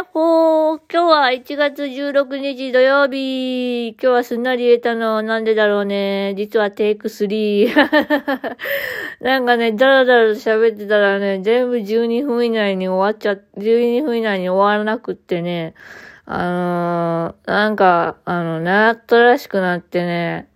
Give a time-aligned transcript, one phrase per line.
[0.00, 0.80] やっほー。
[0.90, 3.88] 今日は1月16日土曜日。
[3.88, 5.20] 今日はすんなり言えたの。
[5.20, 6.32] なんでだろうね。
[6.38, 7.68] 実はテイク3。
[9.20, 15.74] なんかね、だらだらと喋ってたらね、全部12分以内に終わっちゃ、12分以内に終わらなくってね、
[16.24, 20.48] あのー、なんか、あの、なったらしくなってね、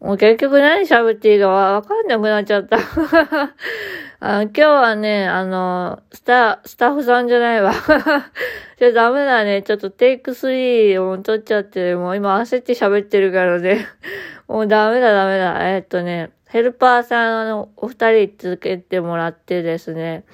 [0.00, 2.78] もう結局何喋っていいかわかんなくなっちゃった。
[4.20, 7.72] あ今日はね、あの、スタ、スタッフさんじゃないわ
[8.76, 9.62] ちょ、ダメだね。
[9.62, 13.86] ちょっとテイク3を撮っちゃって、もう今焦って喋ってるからね
[14.48, 15.72] もうダメだダメだ。
[15.72, 20.24] えー、っとね、ヘルパーさんのお二人続けてもらってですね、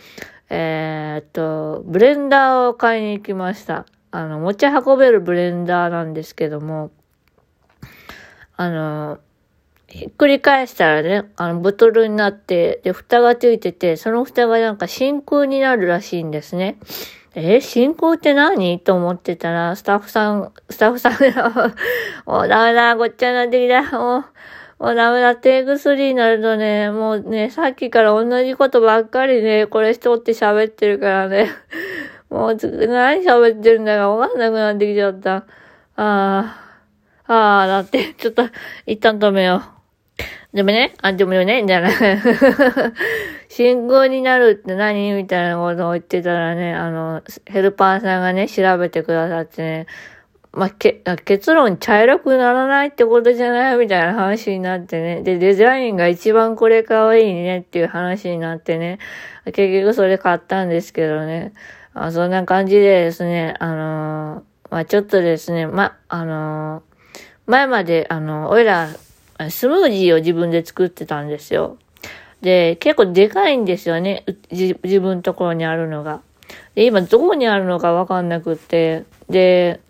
[0.48, 3.84] えー、っと、ブレンダーを買いに行きました。
[4.12, 6.90] あの、持ち運べるブレンダーなんですけども、
[8.56, 9.18] あの、
[9.88, 16.78] ひっくり返したらね、あの、ボトルになって、で、蓋がついてて、その蓋がなんか真空になるらしいんですね。
[17.36, 18.78] え、真空って何？
[18.80, 21.74] と思ってたら、スタッフさん、スタッフさんが
[22.26, 23.98] もうダメだ、ごっちゃになってきた。
[23.98, 24.24] もう、
[24.78, 31.50] もうダメだ、テイク3になるとね、もうね、さっきから同じことばっかりね、これしとって喋ってるからね。
[32.30, 35.36] もう、何喋ってるんだかわかんなくなってきちゃった。
[35.36, 35.44] あ
[35.96, 38.44] あ、ああ、だって、ちょっと、
[38.86, 39.73] 一旦止めよう。
[40.52, 41.92] でもね、あ、でもね、じゃない。
[43.48, 45.12] 信号になるって何？
[45.12, 49.86] みたいなことを言ってたらね、あの、ヘルパーさんがね、調べてくださってね、
[50.52, 53.76] まあ、け、結論茶色くならないってことじゃない？
[53.76, 55.22] みたいな話になってね。
[55.22, 59.00] で、デザインが一番これ可愛いねっていう話になってね。
[59.46, 61.52] 結局それ買ったんですけどね。
[61.92, 66.82] あそんな感じでですね、あのー、まあ、ちょっとですね、ま、あのー、
[67.46, 68.88] 前まで、あの、おいら、
[69.50, 71.76] スムージーを自分で作ってたんですよ。
[72.40, 74.24] で、結構でかいんですよね。
[74.50, 76.20] 自分のところにあるのが。
[76.74, 79.04] で、今どこにあるのかわかんなくって。
[79.28, 79.80] で、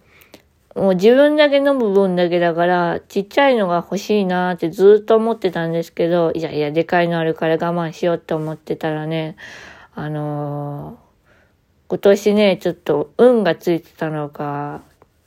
[0.75, 9.37] もう自分だけ飲む分だけだから、ちっちゃいのが欲しいなーってずっと思ってたんですけど、いやいや、でかいのあるから我慢しようって思ってたらね、
[9.95, 14.83] あのー、今年ね、ちょっと運がついてたのか、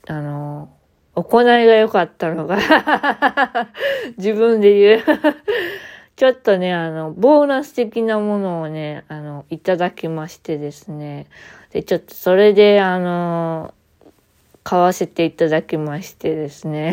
[0.06, 0.77] あのー
[1.22, 2.58] 行いが良かったのが
[4.18, 5.02] 自分で言う
[6.18, 11.26] ちょっとね、あの、ボーナス的なものをね、あの、いただきましてですね。
[11.70, 13.72] で、ちょっとそれで、あの、
[14.64, 16.92] 買わせていただきましてですね。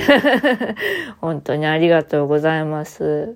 [1.22, 3.36] 本当にありがとうございます。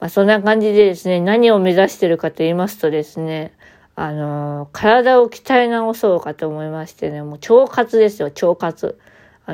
[0.00, 3.52] まあ、そんな感じでですね、何を目指してるかと言いますとですね、
[3.94, 8.98] あの、体を鍛え直そうかと思いましてね、もう腸活ですよ、腸活。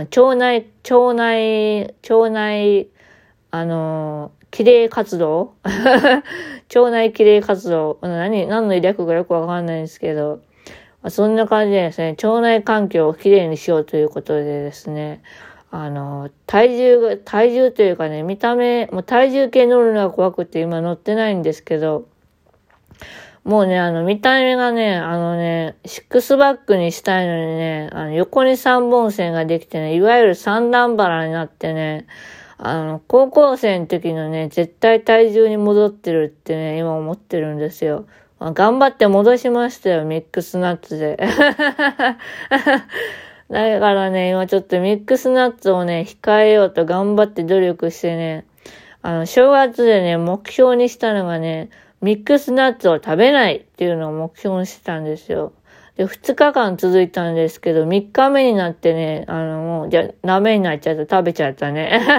[0.01, 2.89] 腸内、腸内、腸内、
[3.53, 5.55] あの、綺麗活動？
[5.63, 7.99] 腸内綺麗活動。
[8.03, 10.41] 何、何の略かよくわかんないんですけど、
[11.03, 15.23] まあ、そんな感じでですね、腸内環境をきれいにしようということでですね、
[15.71, 22.09] あの、体重が、体重というかね、見た目、もう体重計乗るのが怖くて今乗ってないんですけど、
[23.45, 32.07] もうね、あの、見た目がね、あのね、シックスバックにしたいのにね、あの、横に3本線ができてね、いわゆる三段腹になってね、
[32.57, 38.07] あの、高校生の時のね、絶対体重に戻ってるってね、今思ってるんですよ。
[38.39, 41.19] まあ、頑張って戻しましたよ、ミックスナッツで。
[43.51, 48.47] だからね、今ちょっとミックスナッツをね、控えようと頑張って努力してね、
[49.03, 51.69] あの、正月でね、目標にしたのがね、
[52.05, 55.55] ミックスナッツを食べないっていうのを目標にしてたんですよ。
[55.97, 61.17] で、2日間続いたんですけど、3日目になってね、あの、もう、じゃ、ダメになっちゃった。
[61.17, 62.03] 食べちゃったね。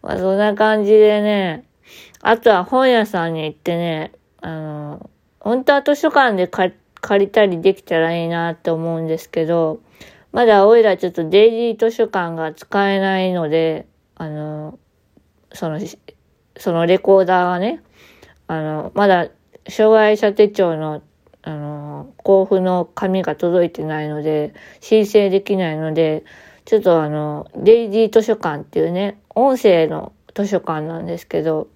[0.00, 1.66] まあ、そんな感じでね、
[2.22, 6.72] あとは本屋さんに行ってね、あの、本当は図書館で借
[7.18, 9.82] りたりできたらいいなって思うんですけど、
[10.32, 14.78] まだおいらちょっとデイリー図書館が使えないので、あの、
[15.52, 15.78] その、
[16.58, 17.82] そのレコーダーがね、
[18.46, 19.28] あの、まだ
[19.68, 21.02] 障害者手帳の、
[21.42, 26.24] あの、交付の紙が届いてないので、申請できないので、
[26.64, 31.68] ちょっとあの、デイジー図書館っていうね、音声の図書館なんですけど、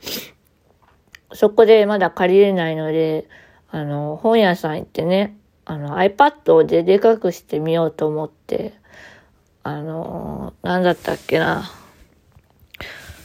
[1.32, 3.28] そこでまだ借りれないので、
[3.70, 8.74] あの、本屋さん行ってね、あの、iPad をででかくしてみようと思って、
[9.62, 11.70] あの、なんだったっけな。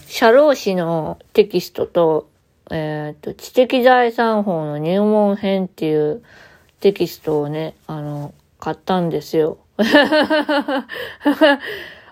[0.07, 2.29] 社労士のテキストと、
[2.71, 6.23] えっ、ー、と、知的財産法の入門編っていう
[6.79, 9.57] テキストをね、あの、買ったんですよ。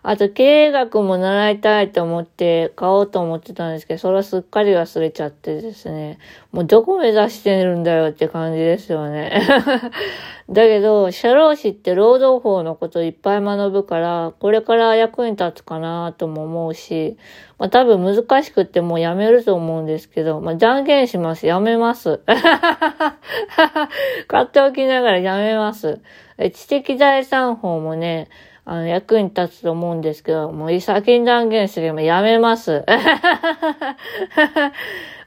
[0.08, 6.20] あと、経営学も習いたいと思って買おうと思ってたんですけど、それはすっかり忘れちゃってですね。
[6.52, 9.42] もうどこ目指してるんだよって感じですよね。
[10.48, 17.18] だけど、社労士って労働法のこといっぱい学ぶから、これから役に立つかなとも思うし、
[17.58, 21.48] まあ多分難しくってもうやめると思うんですけど、まあ断言します。
[21.48, 22.20] やめます。
[24.28, 26.00] 買っておきながらやめます。
[26.54, 28.28] 知的財産法もね、
[28.66, 32.84] あの、役に立つと思うんですけど、もう先に断言すればやめます。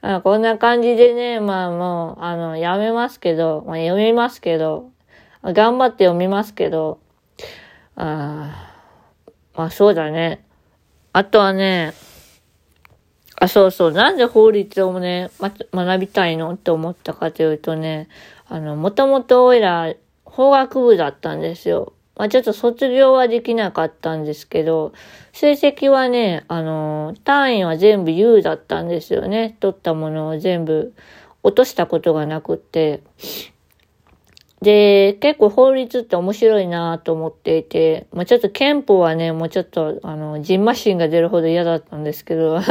[0.00, 4.90] あこんな感じでね、まあもう、あの、やめますけど、まあ読みますけど、
[5.44, 6.98] 頑張って読みますけど、
[7.94, 8.74] あ
[9.54, 10.44] まあそうだね。
[11.12, 11.94] あとはね、
[13.40, 13.92] あ、そうそう。
[13.92, 18.08] なんで法律をね、ま、学びたいのって思ったかというとね、
[18.48, 19.94] あの、もともとおいら、
[20.24, 21.92] 法学部だったんですよ。
[22.18, 24.92] まあ、ちょっと卒業はできなかったんですけど、
[25.32, 29.56] 成績はね、あの、単位は全部 U だったんですよね。
[29.60, 30.92] 取ったものを全部
[31.44, 33.02] 落としたことがなくって。
[34.62, 42.58] で、結構法律って面白いなと思っていて、まあ、ちょっと憲法はね、もうちょっと、あの、ジンマシンが出るほど嫌だったんですけど、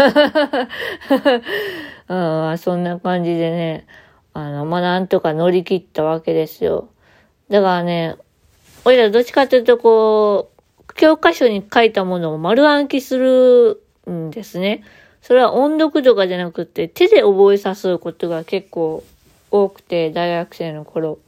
[2.09, 3.87] うん、そんな感じでね、
[4.33, 6.89] あの、まあ、なんとか乗り切ったわけですよ。
[7.49, 8.17] だからね、
[8.87, 10.49] 俺らどっちかというとこ
[10.87, 14.81] う、教科書に書いたものを丸暗記するんですね。
[15.21, 19.03] それは音読とかじゃなくて手で覚えさすることが結構
[19.51, 21.19] 多くて、大学生の頃。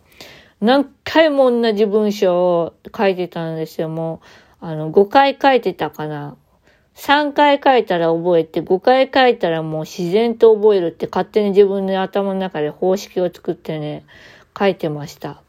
[0.61, 3.89] 何回も同じ文章を書いてたんですよ。
[3.89, 4.21] も
[4.61, 6.37] う、あの、5回書いてたかな。
[6.95, 14.05] 3回書いたら覚えて、5回書いたらもう自然と覚えるって勝手に自分の頭の中で方式を作ってね、
[14.57, 15.41] 書いてました。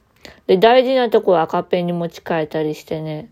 [0.47, 3.31] で、大事なとこは赤ペンに持ち替えたりしてね。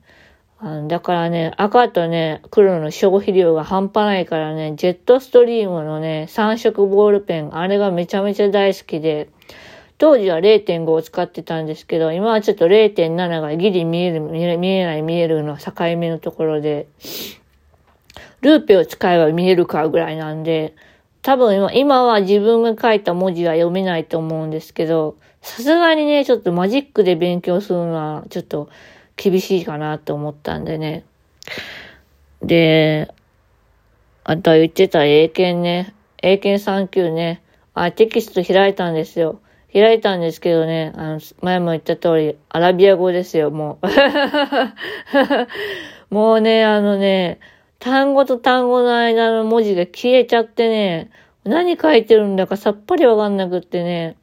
[0.60, 9.28] あだからね、赤とね、黒の消費量が半端ないからね、ジェットストリームのね、3色ボールペン、あれがめちゃめちゃ大好きで、
[9.98, 16.88] 当時は0.5を使ってたんですけど、今はちょっと0.7がギリ見える、見え見えない見えるの境目のところで、
[18.40, 20.74] ルーペを使えば見えるかぐらいなんで、
[21.22, 28.68] 多分今今は自分が書いた文字は読めないと思うんですけど、さすがにね、ちょっとマジックで勉強するのはちょっと
[29.16, 31.04] 厳しいかなと思ったんでね。
[32.42, 33.12] で、
[34.24, 35.94] あとは言ってた英検ね。
[36.22, 37.42] 英検3級ね。
[37.74, 39.40] あ、テキスト開いたんですよ。
[39.72, 43.86] 開いたんですけどね、あの、前も言った通り、アラビア語ですよ、もう。
[46.14, 47.38] もうね、あのね、
[47.78, 51.10] 単語と単語の間の文字が消えちゃってね、
[51.44, 54.16] 何書いてるんだかさっぱりわかんなくってね。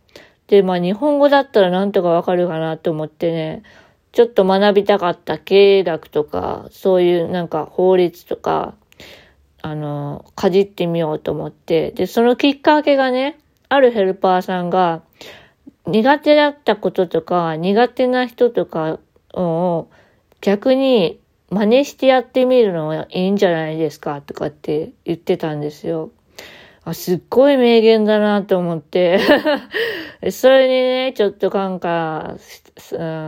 [0.47, 3.63] で、まあ日本語だったらなんとかわかるかなと思ってね、
[4.11, 8.75] ちょっと学びたかった経営学とか、そういうなんか法律とか、
[9.61, 15.01] あの、かじってみようと思って、で、そのきっかけがね、あるヘルパーさんが、
[15.87, 18.99] 苦手だったこととか、苦手な人とか
[19.33, 19.87] を
[20.41, 21.19] 逆に
[21.49, 26.11] 真似してやってみるのはいいんじゃないですかとかって言ってたんですよ。
[26.85, 29.19] あ、すっごい名言だなと思って。
[30.31, 32.35] それにね、ちょっと感化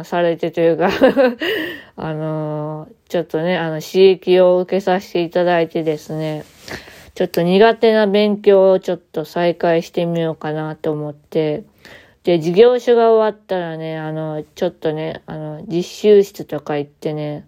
[0.04, 0.89] されてというか。
[2.00, 6.44] あのちょっとね、あの、刺激を受けさせていただいてですね、
[7.15, 11.63] ちょっと苦手な勉強をちょっと再開してみようかなと思って、
[12.24, 17.46] で、授業書が終わったらね、あの、ちょっとね、あの、実習室とか行ってね、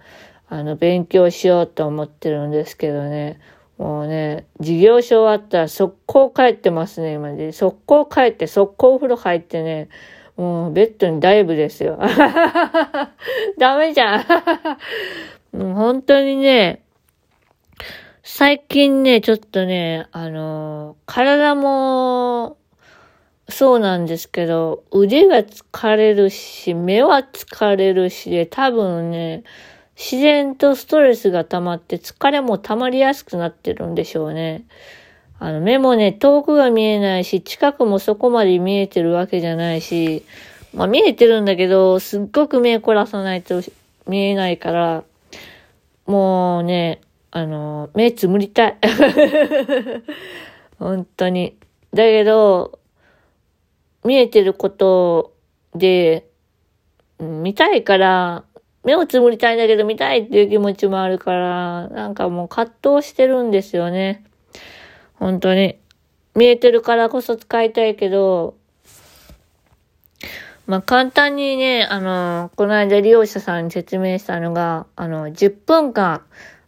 [0.47, 3.39] あの、勉強しようと思ってるんですけどね、
[3.79, 7.53] もうね、授業書終わったら速攻帰ってますね、今で。
[7.53, 9.87] 速攻帰って、速攻お風呂入ってね、
[10.35, 11.97] もうベッドにダイブですよ。
[13.57, 14.25] ダメじゃん。
[15.57, 16.81] もう本当にね、
[18.21, 22.57] 最近ね、ちょっとね、あの、体も、
[23.47, 29.43] そうなんですけど、腕が疲れるし、目は疲れるしで、多分ね、
[29.99, 34.63] 自然とストレスが溜まって疲れも溜まりやすくなってるんでしょうね。
[35.39, 40.23] あの、目もね、遠くが見えないし、近くもそこまで見えてるわけじゃないし、
[40.73, 43.61] まあ見えてるんだけど、すっごく目凝らさないと
[44.07, 45.03] 見えないから、
[46.05, 47.01] もうね、
[47.31, 48.77] あの、目つむりたい。
[50.79, 51.57] 本当に。
[51.93, 52.79] だけど、
[54.05, 55.33] 見えてること
[55.75, 56.25] で、
[57.19, 58.43] 見たいから、
[58.89, 64.23] 目をつむりたいんだけど見たいっていう気持ちもあるから、なんかもう葛藤してるんですよね。
[65.13, 65.77] 本当に。
[66.33, 68.55] 見えてるからこそ使いたいけど、
[70.65, 76.23] まあ、簡単にね、あの、この間利用者さんに説明したのが、あの、10分間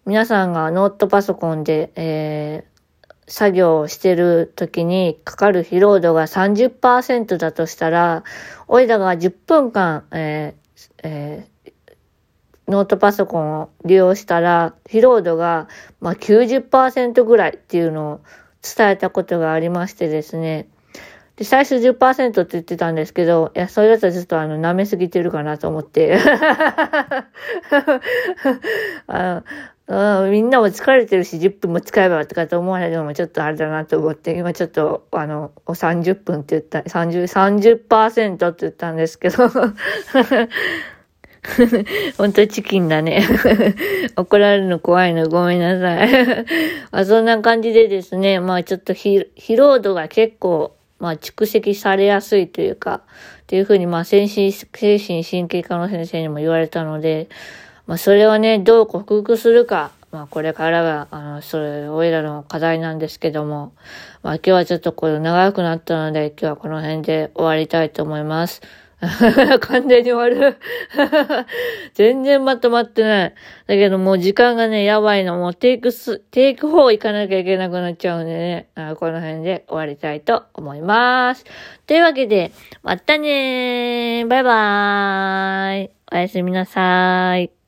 [0.06, 8.24] 皆さんがノートパソコンで、えー、作業をしてる時にかかる疲労度が30%だとしたら、
[8.68, 11.51] おいらが10分間、えーえー、
[12.72, 15.68] ノートパソコンを利用したら、疲労度が、
[16.00, 18.22] まあ、90%ぐらいっていうのを
[18.64, 20.68] 伝えたことがありましてですね。
[21.36, 26.18] で、最初10%って言ってたんですけど、いや、それだとちょっとあの、舐めすぎてるかなと思って。
[29.08, 29.44] あ
[29.88, 39.50] のみんなも疲れてるし、10分も使えばとかと思われるのもちょっとあれだなと思って、今ちょっと、あの、30分って言った、30、30%って言ったんですけど
[42.18, 43.24] 本当チキンだね
[44.16, 46.46] 怒られるの怖いのごめんなさい
[46.92, 47.06] あ。
[47.06, 49.26] そんな感じでですね、まあちょっと疲
[49.58, 53.02] 労度が結構まあ、蓄積されやすいというか、
[53.42, 57.28] っていうふうに、まあ、精神、精神神経科の先生にも言われたので、
[57.88, 63.74] まあ、それをね、どう克服するか、まあ、これからが、あの、それ、おいらの課題なんですけども、
[64.22, 68.62] まあ、今日はちょっとこれ長くなったので、今日はこの辺で終わりたいと思います。
[69.62, 70.58] 完全に終わる
[71.96, 73.34] 全然まとまってない。
[73.66, 75.38] だけどもう時間がね、やばいの。
[75.38, 81.46] もうテイクス、テイク4行かなきゃいけなくなっちゃうんでね、あこの辺で終わりたいと思います。
[81.88, 82.52] というわけで、
[82.84, 87.61] またねーバイバーイおやすみなさーい。